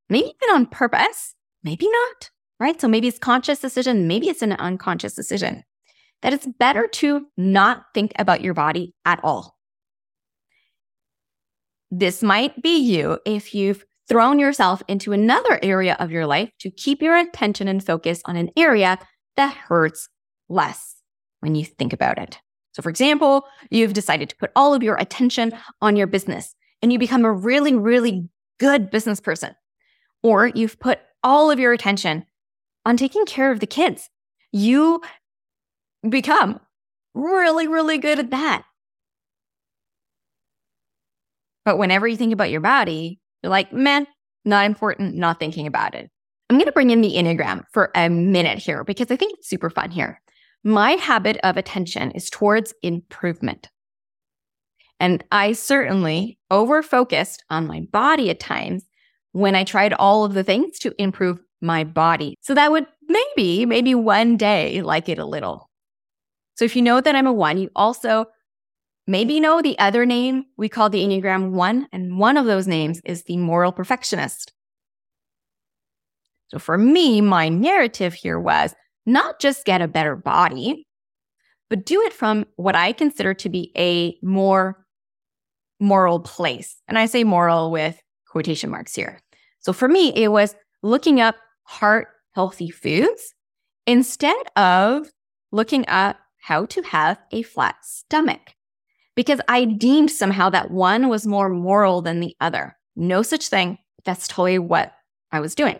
maybe 0.09 0.27
even 0.27 0.55
on 0.55 0.65
purpose, 0.65 1.33
maybe 1.63 1.87
not, 1.87 2.29
right? 2.59 2.79
So 2.79 2.87
maybe 2.87 3.07
it's 3.07 3.19
conscious 3.19 3.59
decision, 3.59 4.07
maybe 4.07 4.27
it's 4.27 4.41
an 4.41 4.53
unconscious 4.53 5.13
decision 5.13 5.63
that 6.21 6.33
it's 6.33 6.47
better 6.59 6.87
to 6.87 7.27
not 7.37 7.85
think 7.93 8.11
about 8.17 8.41
your 8.41 8.53
body 8.53 8.93
at 9.05 9.19
all. 9.23 9.55
This 11.91 12.23
might 12.23 12.61
be 12.61 12.77
you 12.77 13.19
if 13.25 13.53
you've 13.53 13.85
thrown 14.07 14.39
yourself 14.39 14.81
into 14.87 15.13
another 15.13 15.59
area 15.63 15.95
of 15.99 16.11
your 16.11 16.25
life 16.25 16.49
to 16.59 16.69
keep 16.69 17.01
your 17.01 17.15
attention 17.15 17.67
and 17.67 17.83
focus 17.83 18.21
on 18.25 18.35
an 18.35 18.49
area 18.57 18.99
that 19.35 19.55
hurts 19.55 20.09
less 20.47 20.95
when 21.39 21.55
you 21.55 21.65
think 21.65 21.93
about 21.93 22.17
it. 22.17 22.39
So, 22.73 22.81
for 22.81 22.89
example, 22.89 23.45
you've 23.69 23.93
decided 23.93 24.29
to 24.29 24.35
put 24.35 24.51
all 24.55 24.73
of 24.73 24.83
your 24.83 24.95
attention 24.95 25.53
on 25.81 25.95
your 25.95 26.07
business 26.07 26.55
and 26.81 26.91
you 26.91 26.99
become 26.99 27.25
a 27.25 27.31
really, 27.31 27.73
really 27.73 28.29
good 28.59 28.91
business 28.91 29.19
person. 29.19 29.55
Or 30.23 30.47
you've 30.47 30.79
put 30.79 30.99
all 31.23 31.51
of 31.51 31.59
your 31.59 31.73
attention 31.73 32.25
on 32.85 32.97
taking 32.97 33.25
care 33.25 33.51
of 33.51 33.59
the 33.59 33.67
kids. 33.67 34.09
You 34.51 35.01
become 36.07 36.59
really, 37.13 37.67
really 37.67 37.97
good 37.97 38.19
at 38.19 38.31
that. 38.31 38.63
But 41.63 41.77
whenever 41.77 42.07
you 42.07 42.17
think 42.17 42.33
about 42.33 42.51
your 42.51 42.61
body, 42.61 43.19
you're 43.45 43.51
like, 43.51 43.71
man, 43.71 44.07
not 44.43 44.65
important, 44.65 45.13
not 45.13 45.39
thinking 45.39 45.67
about 45.67 45.93
it. 45.93 46.09
I'm 46.49 46.57
going 46.57 46.65
to 46.65 46.71
bring 46.71 46.89
in 46.89 47.01
the 47.01 47.13
Enneagram 47.13 47.63
for 47.71 47.91
a 47.95 48.09
minute 48.09 48.57
here 48.57 48.83
because 48.83 49.11
I 49.11 49.15
think 49.15 49.33
it's 49.37 49.47
super 49.47 49.69
fun 49.69 49.91
here. 49.91 50.19
My 50.63 50.93
habit 50.93 51.37
of 51.43 51.55
attention 51.55 52.09
is 52.11 52.31
towards 52.31 52.73
improvement. 52.81 53.69
And 54.99 55.23
I 55.31 55.53
certainly 55.53 56.39
over 56.49 56.81
focused 56.81 57.43
on 57.51 57.67
my 57.67 57.81
body 57.91 58.31
at 58.31 58.39
times 58.39 58.83
when 59.31 59.53
I 59.53 59.63
tried 59.63 59.93
all 59.93 60.25
of 60.25 60.33
the 60.33 60.43
things 60.43 60.79
to 60.79 60.99
improve 60.99 61.39
my 61.61 61.83
body. 61.83 62.35
So 62.41 62.55
that 62.55 62.71
would 62.71 62.87
maybe, 63.07 63.67
maybe 63.67 63.93
one 63.93 64.37
day 64.37 64.81
like 64.81 65.07
it 65.07 65.19
a 65.19 65.25
little. 65.25 65.69
So 66.55 66.65
if 66.65 66.75
you 66.75 66.81
know 66.81 66.99
that 66.99 67.15
I'm 67.15 67.27
a 67.27 67.33
one, 67.33 67.59
you 67.59 67.69
also 67.75 68.25
maybe 69.07 69.39
know 69.39 69.61
the 69.61 69.77
other 69.79 70.05
name 70.05 70.45
we 70.57 70.69
call 70.69 70.89
the 70.89 71.03
Enneagram 71.03 71.51
one, 71.51 71.87
and 71.91 72.17
one 72.17 72.37
of 72.37 72.45
those 72.45 72.67
names 72.67 73.01
is 73.05 73.23
the 73.23 73.37
moral 73.37 73.71
perfectionist. 73.71 74.53
So 76.47 76.59
for 76.59 76.77
me, 76.77 77.21
my 77.21 77.49
narrative 77.49 78.13
here 78.13 78.39
was 78.39 78.75
not 79.05 79.39
just 79.39 79.65
get 79.65 79.81
a 79.81 79.87
better 79.87 80.15
body, 80.15 80.87
but 81.69 81.85
do 81.85 82.01
it 82.01 82.13
from 82.13 82.45
what 82.55 82.75
I 82.75 82.91
consider 82.91 83.33
to 83.35 83.49
be 83.49 83.71
a 83.77 84.17
more 84.21 84.85
moral 85.79 86.19
place. 86.19 86.75
And 86.87 86.97
I 86.97 87.05
say 87.05 87.23
moral 87.23 87.71
with 87.71 88.01
quotation 88.27 88.69
marks 88.69 88.95
here. 88.95 89.19
So 89.59 89.73
for 89.73 89.87
me, 89.87 90.13
it 90.15 90.29
was 90.29 90.55
looking 90.83 91.19
up 91.19 91.35
heart 91.63 92.07
healthy 92.33 92.69
foods 92.69 93.33
instead 93.87 94.35
of 94.55 95.09
looking 95.51 95.87
up 95.87 96.17
how 96.39 96.65
to 96.65 96.81
have 96.83 97.17
a 97.31 97.41
flat 97.41 97.75
stomach 97.83 98.54
because 99.15 99.39
I 99.47 99.65
deemed 99.65 100.11
somehow 100.11 100.49
that 100.49 100.71
one 100.71 101.09
was 101.09 101.25
more 101.25 101.49
moral 101.49 102.01
than 102.01 102.19
the 102.19 102.35
other. 102.39 102.77
No 102.95 103.21
such 103.21 103.47
thing. 103.47 103.77
That's 104.03 104.27
totally 104.27 104.59
what 104.59 104.93
I 105.31 105.39
was 105.39 105.55
doing. 105.55 105.79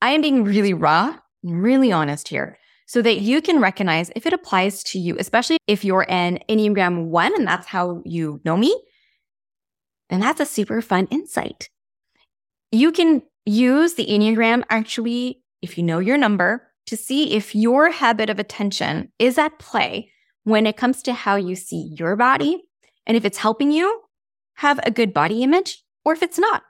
I 0.00 0.10
am 0.10 0.20
being 0.20 0.44
really 0.44 0.74
raw, 0.74 1.16
really 1.42 1.90
honest 1.90 2.28
here 2.28 2.58
so 2.86 3.02
that 3.02 3.20
you 3.20 3.42
can 3.42 3.60
recognize 3.60 4.10
if 4.16 4.26
it 4.26 4.32
applies 4.32 4.82
to 4.82 4.98
you, 4.98 5.16
especially 5.18 5.58
if 5.66 5.84
you're 5.84 6.06
an 6.08 6.38
Enneagram 6.48 7.06
1 7.06 7.34
and 7.34 7.46
that's 7.46 7.66
how 7.66 8.02
you 8.04 8.40
know 8.44 8.56
me. 8.56 8.74
And 10.08 10.22
that's 10.22 10.40
a 10.40 10.46
super 10.46 10.80
fun 10.80 11.06
insight. 11.10 11.68
You 12.72 12.92
can 12.92 13.22
use 13.44 13.94
the 13.94 14.06
Enneagram 14.06 14.62
actually, 14.70 15.42
if 15.60 15.76
you 15.76 15.84
know 15.84 15.98
your 15.98 16.16
number, 16.16 16.68
to 16.86 16.96
see 16.96 17.34
if 17.34 17.54
your 17.54 17.90
habit 17.90 18.30
of 18.30 18.38
attention 18.38 19.12
is 19.18 19.36
at 19.36 19.58
play 19.58 20.10
when 20.48 20.66
it 20.66 20.78
comes 20.78 21.02
to 21.02 21.12
how 21.12 21.36
you 21.36 21.54
see 21.54 21.94
your 21.98 22.16
body 22.16 22.62
and 23.06 23.18
if 23.18 23.24
it's 23.26 23.36
helping 23.36 23.70
you 23.70 24.00
have 24.54 24.80
a 24.82 24.90
good 24.90 25.12
body 25.12 25.42
image 25.42 25.84
or 26.06 26.14
if 26.14 26.22
it's 26.22 26.38
not. 26.38 26.62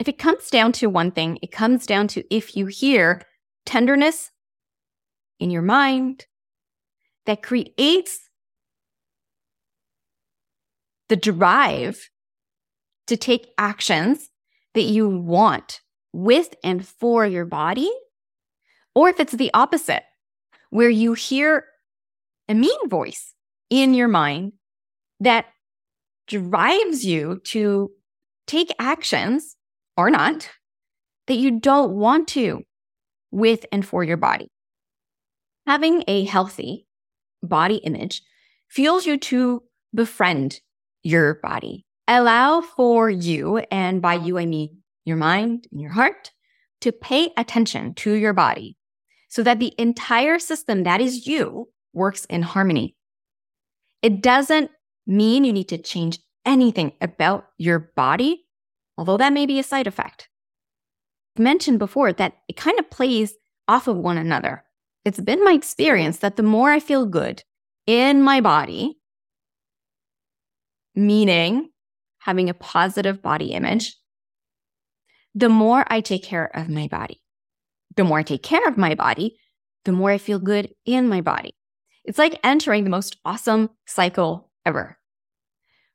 If 0.00 0.08
it 0.08 0.18
comes 0.18 0.50
down 0.50 0.72
to 0.72 0.90
one 0.90 1.12
thing, 1.12 1.38
it 1.42 1.52
comes 1.52 1.86
down 1.86 2.08
to 2.08 2.24
if 2.34 2.56
you 2.56 2.66
hear 2.66 3.22
tenderness 3.64 4.32
in 5.38 5.52
your 5.52 5.62
mind 5.62 6.26
that 7.24 7.40
creates 7.40 8.28
the 11.08 11.14
drive 11.14 12.10
to 13.06 13.16
take 13.16 13.52
actions 13.58 14.28
that 14.74 14.82
you 14.82 15.08
want 15.08 15.82
with 16.12 16.56
and 16.64 16.84
for 16.84 17.24
your 17.24 17.44
body 17.44 17.92
or 18.92 19.08
if 19.08 19.20
it's 19.20 19.32
the 19.32 19.52
opposite, 19.54 20.02
where 20.70 20.90
you 20.90 21.12
hear 21.12 21.64
a 22.48 22.54
mean 22.54 22.88
voice 22.88 23.34
in 23.70 23.94
your 23.94 24.08
mind 24.08 24.52
that 25.20 25.46
drives 26.26 27.04
you 27.04 27.40
to 27.44 27.90
take 28.46 28.74
actions 28.78 29.56
or 29.96 30.10
not 30.10 30.48
that 31.26 31.36
you 31.36 31.60
don't 31.60 31.92
want 31.92 32.28
to 32.28 32.62
with 33.30 33.64
and 33.72 33.86
for 33.86 34.04
your 34.04 34.16
body. 34.16 34.48
Having 35.66 36.04
a 36.08 36.24
healthy 36.24 36.86
body 37.42 37.76
image 37.76 38.22
fuels 38.68 39.06
you 39.06 39.16
to 39.18 39.62
befriend 39.94 40.60
your 41.02 41.34
body. 41.42 41.86
Allow 42.08 42.60
for 42.60 43.08
you, 43.08 43.58
and 43.70 44.02
by 44.02 44.14
you 44.14 44.38
I 44.38 44.46
mean 44.46 44.82
your 45.04 45.16
mind 45.16 45.66
and 45.70 45.80
your 45.80 45.92
heart, 45.92 46.32
to 46.80 46.92
pay 46.92 47.30
attention 47.36 47.94
to 47.94 48.12
your 48.12 48.32
body 48.32 48.76
so 49.28 49.42
that 49.42 49.60
the 49.60 49.72
entire 49.78 50.38
system 50.38 50.82
that 50.82 51.00
is 51.00 51.26
you 51.26 51.68
works 51.92 52.24
in 52.26 52.42
harmony. 52.42 52.96
It 54.02 54.22
doesn't 54.22 54.70
mean 55.06 55.44
you 55.44 55.52
need 55.52 55.68
to 55.68 55.78
change 55.78 56.18
anything 56.44 56.92
about 57.00 57.46
your 57.58 57.92
body, 57.96 58.44
although 58.96 59.16
that 59.16 59.32
may 59.32 59.46
be 59.46 59.58
a 59.58 59.62
side 59.62 59.86
effect. 59.86 60.28
I've 61.36 61.42
mentioned 61.42 61.78
before 61.78 62.12
that 62.12 62.38
it 62.48 62.56
kind 62.56 62.78
of 62.78 62.90
plays 62.90 63.34
off 63.68 63.88
of 63.88 63.96
one 63.96 64.18
another. 64.18 64.64
It's 65.04 65.20
been 65.20 65.44
my 65.44 65.52
experience 65.52 66.18
that 66.18 66.36
the 66.36 66.42
more 66.42 66.70
I 66.70 66.80
feel 66.80 67.06
good 67.06 67.42
in 67.86 68.22
my 68.22 68.40
body, 68.40 68.98
meaning 70.94 71.70
having 72.18 72.48
a 72.48 72.54
positive 72.54 73.22
body 73.22 73.52
image, 73.52 73.96
the 75.34 75.48
more 75.48 75.84
I 75.88 76.00
take 76.00 76.22
care 76.22 76.54
of 76.56 76.68
my 76.68 76.86
body 76.88 77.22
the 77.96 78.04
more 78.04 78.18
I 78.18 78.22
take 78.22 78.42
care 78.42 78.66
of 78.66 78.76
my 78.76 78.94
body, 78.94 79.36
the 79.84 79.92
more 79.92 80.10
I 80.10 80.18
feel 80.18 80.38
good 80.38 80.74
in 80.84 81.08
my 81.08 81.20
body. 81.20 81.54
It's 82.04 82.18
like 82.18 82.40
entering 82.42 82.84
the 82.84 82.90
most 82.90 83.16
awesome 83.24 83.70
cycle 83.86 84.50
ever. 84.66 84.98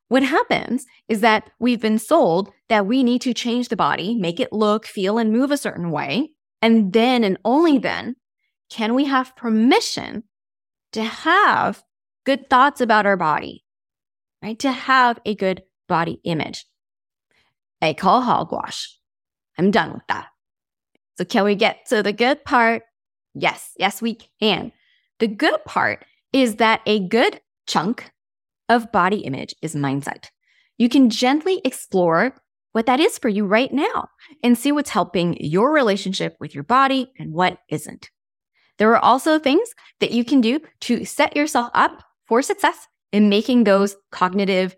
What 0.09 0.23
happens 0.23 0.85
is 1.09 1.21
that 1.21 1.49
we've 1.59 1.81
been 1.81 1.99
sold 1.99 2.51
that 2.69 2.85
we 2.85 3.03
need 3.03 3.21
to 3.21 3.33
change 3.33 3.67
the 3.67 3.75
body, 3.75 4.15
make 4.15 4.39
it 4.39 4.53
look, 4.53 4.85
feel, 4.85 5.17
and 5.17 5.33
move 5.33 5.51
a 5.51 5.57
certain 5.57 5.91
way. 5.91 6.29
And 6.61 6.93
then 6.93 7.23
and 7.23 7.37
only 7.43 7.77
then 7.77 8.15
can 8.69 8.95
we 8.95 9.05
have 9.05 9.35
permission 9.35 10.23
to 10.93 11.03
have 11.03 11.83
good 12.25 12.49
thoughts 12.49 12.81
about 12.81 13.05
our 13.05 13.17
body, 13.17 13.65
right? 14.41 14.57
To 14.59 14.71
have 14.71 15.19
a 15.25 15.35
good 15.35 15.63
body 15.87 16.19
image. 16.23 16.65
I 17.81 17.93
call 17.93 18.21
hogwash. 18.21 18.97
I'm 19.57 19.71
done 19.71 19.93
with 19.93 20.07
that. 20.07 20.27
So, 21.17 21.25
can 21.25 21.43
we 21.43 21.55
get 21.55 21.85
to 21.87 22.03
the 22.03 22.13
good 22.13 22.43
part? 22.43 22.83
Yes, 23.33 23.71
yes, 23.77 24.01
we 24.01 24.19
can. 24.39 24.71
The 25.19 25.27
good 25.27 25.63
part 25.65 26.05
is 26.33 26.57
that 26.57 26.81
a 26.85 26.99
good 27.07 27.41
chunk 27.65 28.11
of 28.69 28.91
body 28.91 29.19
image 29.19 29.55
is 29.61 29.75
mindset. 29.75 30.29
You 30.77 30.89
can 30.89 31.09
gently 31.09 31.61
explore 31.65 32.35
what 32.73 32.85
that 32.85 32.99
is 32.99 33.17
for 33.17 33.29
you 33.29 33.45
right 33.45 33.73
now 33.73 34.07
and 34.43 34.57
see 34.57 34.71
what's 34.71 34.91
helping 34.91 35.37
your 35.39 35.73
relationship 35.73 36.35
with 36.39 36.53
your 36.53 36.63
body 36.63 37.11
and 37.17 37.33
what 37.33 37.57
isn't. 37.69 38.11
There 38.77 38.91
are 38.91 39.03
also 39.03 39.39
things 39.39 39.69
that 39.99 40.11
you 40.11 40.23
can 40.23 40.41
do 40.41 40.59
to 40.81 41.03
set 41.03 41.35
yourself 41.35 41.71
up 41.73 42.03
for 42.27 42.41
success 42.41 42.87
in 43.11 43.29
making 43.29 43.63
those 43.63 43.95
cognitive 44.11 44.75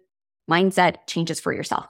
mindset 0.50 1.08
changes 1.08 1.40
for 1.40 1.52
yourself. 1.52 1.86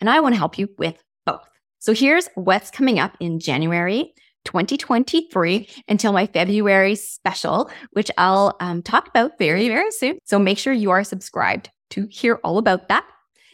And 0.00 0.10
I 0.10 0.20
want 0.20 0.34
to 0.34 0.38
help 0.38 0.58
you 0.58 0.68
with 0.76 1.02
both. 1.24 1.48
So 1.78 1.94
here's 1.94 2.28
what's 2.34 2.70
coming 2.70 2.98
up 2.98 3.16
in 3.20 3.40
January 3.40 4.12
2023 4.44 5.68
until 5.88 6.12
my 6.12 6.26
February 6.26 6.94
special, 6.94 7.70
which 7.92 8.10
I'll 8.18 8.56
um, 8.60 8.82
talk 8.82 9.08
about 9.08 9.38
very, 9.38 9.68
very 9.68 9.90
soon. 9.90 10.18
So 10.24 10.38
make 10.38 10.58
sure 10.58 10.72
you 10.72 10.90
are 10.90 11.04
subscribed 11.04 11.70
to 11.90 12.06
hear 12.10 12.40
all 12.44 12.58
about 12.58 12.88
that. 12.88 13.04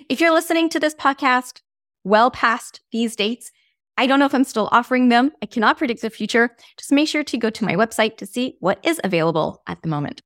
If 0.08 0.20
you're 0.20 0.32
listening 0.32 0.68
to 0.70 0.80
this 0.80 0.94
podcast 0.94 1.60
well 2.04 2.30
past 2.30 2.80
these 2.92 3.16
dates, 3.16 3.50
I 3.96 4.06
don't 4.06 4.18
know 4.18 4.26
if 4.26 4.34
I'm 4.34 4.44
still 4.44 4.68
offering 4.72 5.08
them. 5.10 5.32
I 5.42 5.46
cannot 5.46 5.76
predict 5.76 6.00
the 6.00 6.10
future. 6.10 6.56
Just 6.78 6.92
make 6.92 7.08
sure 7.08 7.24
to 7.24 7.36
go 7.36 7.50
to 7.50 7.64
my 7.64 7.74
website 7.74 8.16
to 8.16 8.26
see 8.26 8.56
what 8.60 8.78
is 8.82 9.00
available 9.04 9.62
at 9.66 9.82
the 9.82 9.88
moment. 9.88 10.22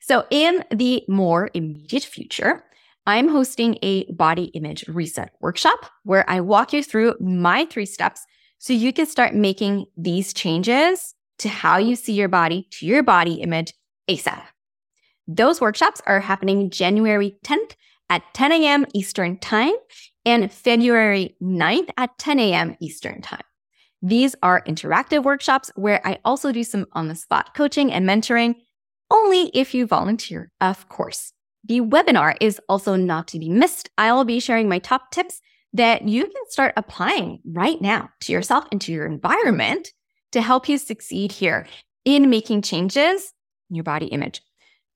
So, 0.00 0.26
in 0.30 0.64
the 0.70 1.04
more 1.08 1.48
immediate 1.54 2.04
future, 2.04 2.64
I'm 3.06 3.28
hosting 3.28 3.78
a 3.82 4.10
body 4.12 4.44
image 4.54 4.84
reset 4.88 5.32
workshop 5.40 5.90
where 6.04 6.28
I 6.28 6.40
walk 6.40 6.72
you 6.72 6.82
through 6.82 7.14
my 7.18 7.64
three 7.66 7.86
steps 7.86 8.26
so 8.62 8.72
you 8.72 8.92
can 8.92 9.06
start 9.06 9.34
making 9.34 9.86
these 9.96 10.32
changes 10.32 11.16
to 11.36 11.48
how 11.48 11.78
you 11.78 11.96
see 11.96 12.12
your 12.12 12.28
body, 12.28 12.68
to 12.70 12.86
your 12.86 13.02
body 13.02 13.34
image 13.42 13.74
ASAP. 14.08 14.40
Those 15.26 15.60
workshops 15.60 16.00
are 16.06 16.20
happening 16.20 16.70
January 16.70 17.36
10th 17.44 17.72
at 18.08 18.22
10 18.34 18.52
a.m. 18.52 18.86
Eastern 18.94 19.36
Time 19.40 19.72
and 20.24 20.52
February 20.52 21.34
9th 21.42 21.90
at 21.96 22.16
10 22.18 22.38
a.m. 22.38 22.76
Eastern 22.80 23.20
Time. 23.20 23.42
These 24.00 24.36
are 24.44 24.62
interactive 24.62 25.24
workshops 25.24 25.72
where 25.74 26.00
I 26.06 26.20
also 26.24 26.52
do 26.52 26.62
some 26.62 26.86
on 26.92 27.08
the 27.08 27.16
spot 27.16 27.56
coaching 27.56 27.92
and 27.92 28.08
mentoring, 28.08 28.54
only 29.10 29.50
if 29.54 29.74
you 29.74 29.88
volunteer, 29.88 30.52
of 30.60 30.88
course. 30.88 31.32
The 31.64 31.80
webinar 31.80 32.36
is 32.40 32.60
also 32.68 32.94
not 32.94 33.26
to 33.28 33.40
be 33.40 33.48
missed. 33.48 33.90
I'll 33.98 34.24
be 34.24 34.38
sharing 34.38 34.68
my 34.68 34.78
top 34.78 35.10
tips 35.10 35.40
that 35.72 36.06
you 36.06 36.24
can 36.24 36.42
start 36.48 36.74
applying 36.76 37.40
right 37.44 37.80
now 37.80 38.10
to 38.20 38.32
yourself 38.32 38.64
and 38.70 38.80
to 38.82 38.92
your 38.92 39.06
environment 39.06 39.88
to 40.32 40.42
help 40.42 40.68
you 40.68 40.78
succeed 40.78 41.32
here 41.32 41.66
in 42.04 42.30
making 42.30 42.62
changes 42.62 43.32
in 43.70 43.76
your 43.76 43.84
body 43.84 44.06
image. 44.06 44.42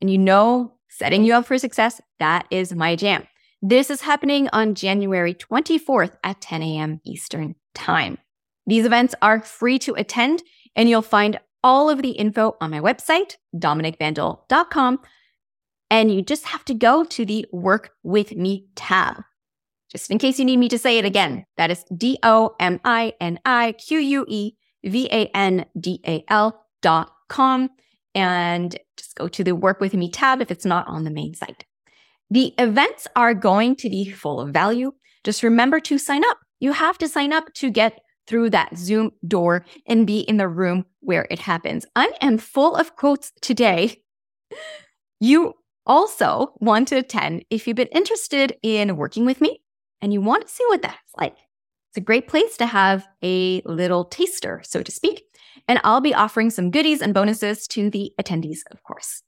And 0.01 0.11
you 0.11 0.19
know, 0.19 0.75
setting 0.89 1.25
you 1.25 1.35
up 1.35 1.47
for 1.47 1.59
success, 1.59 2.01
that 2.19 2.47
is 2.51 2.75
my 2.75 2.97
jam. 2.97 3.27
This 3.63 3.91
is 3.91 4.03
happening 4.03 4.49
on 4.53 4.75
January 4.75 5.35
24th 5.35 6.17
at 6.23 6.41
10 6.41 6.63
a.m. 6.63 7.01
Eastern 7.05 7.55
Time. 7.75 8.19
These 8.67 8.85
events 8.85 9.15
are 9.23 9.41
free 9.41 9.79
to 9.81 9.95
attend, 9.95 10.43
and 10.75 10.89
you'll 10.89 11.03
find 11.03 11.39
all 11.63 11.89
of 11.89 12.03
the 12.03 12.11
info 12.11 12.57
on 12.61 12.71
my 12.71 12.81
website, 12.81 13.37
dominiquevandal.com. 13.55 15.01
And 15.91 16.13
you 16.13 16.23
just 16.23 16.47
have 16.47 16.65
to 16.67 16.75
go 16.75 17.05
to 17.05 17.25
the 17.25 17.47
Work 17.53 17.91
With 18.03 18.37
Me 18.37 18.67
tab. 18.75 19.23
Just 19.97 20.11
in 20.11 20.19
case 20.19 20.39
you 20.39 20.45
need 20.45 20.59
me 20.59 20.69
to 20.69 20.77
say 20.77 20.99
it 20.99 21.07
again, 21.07 21.47
that 21.57 21.71
is 21.71 21.83
D 21.97 22.19
O 22.23 22.55
M 22.61 22.81
I 22.85 23.15
N 23.19 23.41
I 23.47 23.73
Q 23.73 23.99
U 23.99 24.27
E 24.29 24.53
V 24.85 25.09
A 25.11 25.31
N 25.35 25.65
D 25.81 26.03
A 26.07 26.23
L 26.29 26.67
dot 26.83 27.13
com. 27.31 27.71
And 28.15 28.77
just 28.99 29.15
go 29.15 29.27
to 29.27 29.43
the 29.43 29.57
Work 29.57 29.81
With 29.81 29.95
Me 29.95 30.11
tab 30.11 30.43
if 30.43 30.51
it's 30.51 30.67
not 30.67 30.87
on 30.87 31.05
the 31.05 31.11
main 31.11 31.33
site. 31.33 31.65
The 32.31 32.53
events 32.59 33.07
are 33.17 33.33
going 33.33 33.75
to 33.77 33.89
be 33.89 34.11
full 34.11 34.39
of 34.39 34.51
value. 34.51 34.93
Just 35.25 35.43
remember 35.43 35.81
to 35.81 35.97
sign 35.97 36.27
up. 36.27 36.41
You 36.61 36.73
have 36.73 36.99
to 36.99 37.09
sign 37.09 37.33
up 37.33 37.55
to 37.55 37.71
get 37.71 37.99
through 38.27 38.51
that 38.51 38.77
Zoom 38.77 39.13
door 39.27 39.65
and 39.87 40.07
be 40.07 40.21
in 40.21 40.37
the 40.37 40.47
room 40.47 40.85
where 41.01 41.27
it 41.31 41.39
happens. 41.39 41.87
I 41.97 42.13
am 42.21 42.37
full 42.37 42.77
of 42.77 42.97
quotes 42.97 43.33
today. 43.41 44.03
You 45.19 45.55
also 45.87 46.53
want 46.61 46.89
to 46.89 46.97
attend 46.97 47.47
if 47.49 47.67
you've 47.67 47.75
been 47.75 47.89
interested 47.89 48.55
in 48.63 48.99
working 48.99 49.25
with 49.25 49.41
me 49.41 49.61
and 50.01 50.13
you 50.13 50.21
want 50.21 50.47
to 50.47 50.53
see 50.53 50.65
what 50.69 50.83
that's 50.83 51.15
like. 51.19 51.37
It's 51.91 51.99
a 51.99 52.01
great 52.01 52.29
place 52.29 52.57
to 52.59 52.67
have 52.67 53.07
a 53.23 53.63
little 53.65 54.05
taster, 54.05 54.63
so 54.65 54.83
to 54.83 54.93
speak. 54.93 55.23
And 55.67 55.81
I'll 55.83 56.01
be 56.01 56.15
offering 56.15 56.51
some 56.51 56.71
goodies 56.71 57.01
and 57.01 57.15
bonuses 57.15 57.67
to 57.69 57.91
the 57.91 58.13
attendees, 58.21 58.59
of 58.71 58.83
course. 58.83 59.23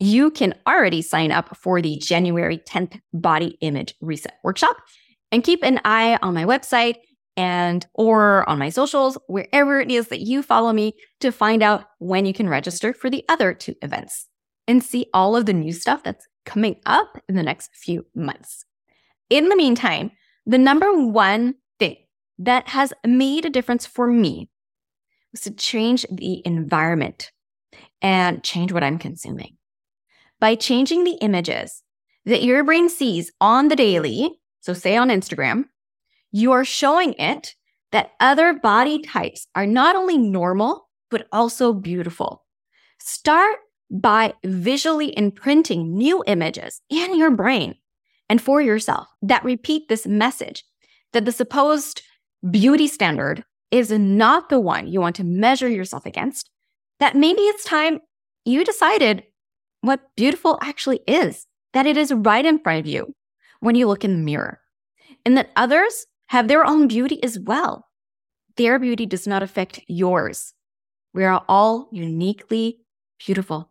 You 0.00 0.30
can 0.30 0.54
already 0.66 1.02
sign 1.02 1.30
up 1.30 1.56
for 1.56 1.80
the 1.80 1.98
January 1.98 2.58
10th 2.58 2.98
Body 3.12 3.58
Image 3.60 3.94
Reset 4.00 4.32
Workshop 4.42 4.76
and 5.30 5.44
keep 5.44 5.62
an 5.62 5.80
eye 5.84 6.18
on 6.22 6.34
my 6.34 6.44
website 6.44 6.96
and 7.36 7.86
or 7.94 8.48
on 8.48 8.58
my 8.58 8.70
socials 8.70 9.16
wherever 9.28 9.80
it 9.80 9.90
is 9.90 10.08
that 10.08 10.20
you 10.20 10.42
follow 10.42 10.72
me 10.72 10.94
to 11.20 11.30
find 11.30 11.62
out 11.62 11.84
when 11.98 12.26
you 12.26 12.32
can 12.32 12.48
register 12.48 12.92
for 12.92 13.08
the 13.08 13.24
other 13.28 13.54
two 13.54 13.74
events 13.82 14.26
and 14.66 14.82
see 14.82 15.06
all 15.14 15.36
of 15.36 15.46
the 15.46 15.52
new 15.52 15.72
stuff 15.72 16.02
that's 16.02 16.26
coming 16.44 16.76
up 16.86 17.22
in 17.28 17.34
the 17.34 17.42
next 17.42 17.70
few 17.74 18.06
months. 18.14 18.64
In 19.28 19.48
the 19.48 19.56
meantime, 19.56 20.10
the 20.46 20.58
number 20.58 20.92
one 20.92 21.54
thing 21.78 21.96
that 22.38 22.68
has 22.68 22.92
made 23.06 23.44
a 23.44 23.50
difference 23.50 23.86
for 23.86 24.06
me 24.06 24.48
was 25.32 25.42
to 25.42 25.50
change 25.50 26.04
the 26.10 26.42
environment 26.44 27.30
and 28.02 28.42
change 28.42 28.72
what 28.72 28.82
I'm 28.82 28.98
consuming. 28.98 29.56
By 30.40 30.54
changing 30.54 31.04
the 31.04 31.18
images 31.20 31.82
that 32.24 32.42
your 32.42 32.64
brain 32.64 32.88
sees 32.88 33.30
on 33.40 33.68
the 33.68 33.76
daily, 33.76 34.40
so 34.60 34.72
say 34.72 34.96
on 34.96 35.08
Instagram, 35.08 35.66
you 36.32 36.52
are 36.52 36.64
showing 36.64 37.14
it 37.14 37.54
that 37.92 38.12
other 38.20 38.54
body 38.54 39.02
types 39.02 39.46
are 39.54 39.66
not 39.66 39.96
only 39.96 40.16
normal, 40.16 40.88
but 41.10 41.26
also 41.32 41.72
beautiful. 41.72 42.44
Start 43.00 43.56
by 43.90 44.34
visually 44.44 45.16
imprinting 45.18 45.96
new 45.96 46.22
images 46.26 46.80
in 46.88 47.18
your 47.18 47.30
brain 47.30 47.74
and 48.28 48.40
for 48.40 48.62
yourself 48.62 49.08
that 49.22 49.44
repeat 49.44 49.88
this 49.88 50.06
message 50.06 50.64
that 51.12 51.24
the 51.24 51.32
supposed 51.32 52.02
beauty 52.48 52.86
standard 52.86 53.44
is 53.70 53.90
not 53.90 54.48
the 54.48 54.60
one 54.60 54.86
you 54.86 55.00
want 55.00 55.16
to 55.16 55.24
measure 55.24 55.68
yourself 55.68 56.06
against, 56.06 56.50
that 56.98 57.16
maybe 57.16 57.42
it's 57.42 57.64
time 57.64 58.00
you 58.44 58.64
decided 58.64 59.24
what 59.80 60.00
beautiful 60.16 60.58
actually 60.62 61.00
is, 61.06 61.46
that 61.72 61.86
it 61.86 61.96
is 61.96 62.12
right 62.12 62.44
in 62.44 62.58
front 62.58 62.80
of 62.80 62.86
you 62.86 63.14
when 63.60 63.74
you 63.74 63.86
look 63.86 64.04
in 64.04 64.12
the 64.12 64.24
mirror, 64.24 64.60
and 65.24 65.36
that 65.36 65.50
others 65.56 66.06
have 66.28 66.48
their 66.48 66.64
own 66.64 66.88
beauty 66.88 67.22
as 67.22 67.38
well. 67.38 67.86
Their 68.56 68.78
beauty 68.78 69.06
does 69.06 69.26
not 69.26 69.42
affect 69.42 69.80
yours. 69.88 70.54
We 71.12 71.24
are 71.24 71.44
all 71.48 71.88
uniquely 71.92 72.80
beautiful. 73.24 73.70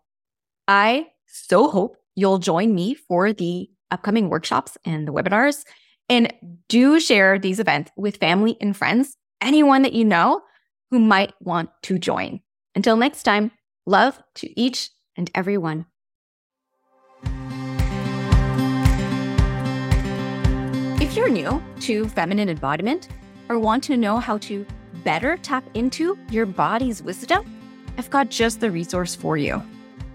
I 0.70 1.08
so 1.26 1.72
hope 1.72 1.98
you'll 2.16 2.38
join 2.38 2.76
me 2.76 2.94
for 2.94 3.34
the 3.34 3.72
upcoming 3.90 4.30
workshops 4.30 4.78
and 4.86 5.08
the 5.08 5.12
webinars. 5.12 5.66
And 6.08 6.32
do 6.68 7.00
share 7.00 7.40
these 7.40 7.60
events 7.60 7.92
with 7.98 8.18
family 8.18 8.56
and 8.62 8.78
friends, 8.78 9.18
anyone 9.42 9.82
that 9.82 9.94
you 9.94 10.06
know 10.06 10.44
who 10.92 11.00
might 11.00 11.34
want 11.42 11.72
to 11.84 11.98
join. 11.98 12.42
Until 12.76 12.98
next 12.98 13.24
time, 13.24 13.50
love 13.88 14.22
to 14.36 14.60
each 14.60 14.92
and 15.18 15.32
every 15.34 15.58
one. 15.58 15.88
If 21.02 21.16
you're 21.16 21.30
new 21.30 21.64
to 21.82 22.08
feminine 22.10 22.48
embodiment 22.48 23.10
or 23.50 23.58
want 23.58 23.84
to 23.86 23.98
know 23.98 24.18
how 24.20 24.38
to 24.38 24.68
better 25.04 25.38
tap 25.38 25.64
into 25.74 26.16
your 26.30 26.46
body's 26.46 27.02
wisdom, 27.02 27.44
I've 27.98 28.12
got 28.12 28.30
just 28.30 28.60
the 28.60 28.70
resource 28.70 29.16
for 29.16 29.36
you. 29.36 29.64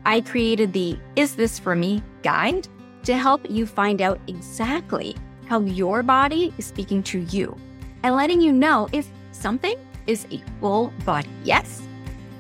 I 0.07 0.21
created 0.21 0.73
the 0.73 0.99
Is 1.17 1.35
This 1.35 1.59
For 1.59 1.75
Me 1.75 2.03
guide 2.23 2.69
to 3.05 3.17
help 3.17 3.49
you 3.51 3.67
find 3.67 4.03
out 4.03 4.21
exactly 4.27 5.17
how 5.47 5.61
your 5.61 6.03
body 6.03 6.53
is 6.59 6.67
speaking 6.67 7.03
to 7.05 7.21
you 7.21 7.57
and 8.03 8.15
letting 8.15 8.41
you 8.41 8.53
know 8.53 8.89
if 8.93 9.09
something 9.33 9.77
is 10.07 10.27
a 10.31 10.43
full 10.61 10.93
body 11.05 11.29
yes 11.43 11.83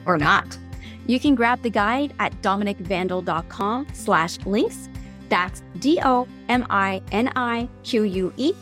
or 0.06 0.18
not. 0.18 0.58
You 1.06 1.20
can 1.20 1.34
grab 1.34 1.62
the 1.62 1.70
guide 1.70 2.14
at 2.18 2.32
dominiquevandal.com 2.42 3.86
slash 3.92 4.38
links 4.46 4.88
That's 5.28 5.62
D 5.78 6.00
O 6.02 6.26
M 6.48 6.66
I 6.70 7.02
N 7.12 7.30
I 7.36 7.68
Q 7.82 8.04
U 8.04 8.32
E 8.36 8.52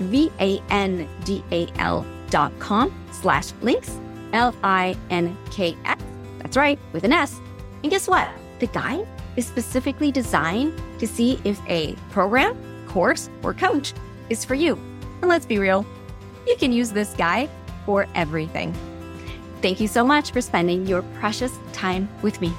V 0.00 0.30
A 0.40 0.62
N 0.70 1.08
D 1.24 1.42
A 1.50 1.68
L 1.78 2.06
dot 2.30 2.52
com 2.58 2.92
slash 3.12 3.52
links 3.60 3.98
L 4.32 4.54
I 4.62 4.96
N 5.10 5.36
K 5.50 5.76
S. 5.84 5.98
That's 6.38 6.56
right, 6.56 6.78
with 6.92 7.04
an 7.04 7.12
S. 7.12 7.38
And 7.82 7.90
guess 7.90 8.08
what? 8.08 8.28
The 8.60 8.66
guide 8.66 9.06
is 9.36 9.46
specifically 9.46 10.12
designed 10.12 10.80
to 10.98 11.06
see 11.06 11.40
if 11.44 11.58
a 11.66 11.94
program, 12.10 12.56
course, 12.86 13.30
or 13.42 13.54
coach 13.54 13.94
is 14.28 14.44
for 14.44 14.54
you. 14.54 14.78
And 15.22 15.28
let's 15.28 15.46
be 15.46 15.58
real, 15.58 15.86
you 16.46 16.56
can 16.56 16.72
use 16.72 16.90
this 16.92 17.14
guide 17.14 17.50
for 17.86 18.06
everything. 18.14 18.74
Thank 19.62 19.80
you 19.80 19.88
so 19.88 20.04
much 20.04 20.30
for 20.30 20.40
spending 20.40 20.86
your 20.86 21.02
precious 21.18 21.58
time 21.72 22.08
with 22.22 22.40
me. 22.40 22.52